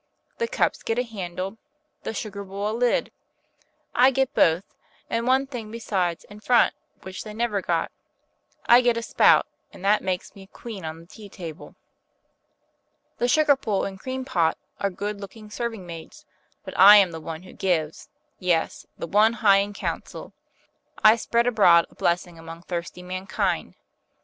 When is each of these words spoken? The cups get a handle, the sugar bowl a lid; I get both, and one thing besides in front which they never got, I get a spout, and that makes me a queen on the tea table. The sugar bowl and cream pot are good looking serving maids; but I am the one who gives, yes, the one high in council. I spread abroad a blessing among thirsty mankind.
The 0.39 0.47
cups 0.47 0.81
get 0.81 0.97
a 0.97 1.03
handle, 1.03 1.59
the 2.01 2.11
sugar 2.11 2.43
bowl 2.43 2.71
a 2.71 2.73
lid; 2.75 3.11
I 3.93 4.09
get 4.09 4.33
both, 4.33 4.63
and 5.11 5.27
one 5.27 5.45
thing 5.45 5.69
besides 5.69 6.23
in 6.23 6.39
front 6.39 6.73
which 7.03 7.23
they 7.23 7.35
never 7.35 7.61
got, 7.61 7.91
I 8.65 8.81
get 8.81 8.97
a 8.97 9.03
spout, 9.03 9.45
and 9.71 9.85
that 9.85 10.01
makes 10.01 10.33
me 10.33 10.41
a 10.41 10.47
queen 10.47 10.85
on 10.85 10.99
the 11.01 11.05
tea 11.05 11.29
table. 11.29 11.75
The 13.19 13.27
sugar 13.27 13.55
bowl 13.55 13.85
and 13.85 13.99
cream 13.99 14.25
pot 14.25 14.57
are 14.79 14.89
good 14.89 15.21
looking 15.21 15.51
serving 15.51 15.85
maids; 15.85 16.25
but 16.65 16.73
I 16.79 16.95
am 16.95 17.11
the 17.11 17.21
one 17.21 17.43
who 17.43 17.53
gives, 17.53 18.09
yes, 18.39 18.87
the 18.97 19.05
one 19.05 19.33
high 19.33 19.57
in 19.57 19.71
council. 19.71 20.33
I 21.03 21.15
spread 21.15 21.45
abroad 21.45 21.85
a 21.91 21.95
blessing 21.95 22.39
among 22.39 22.63
thirsty 22.63 23.03
mankind. 23.03 23.75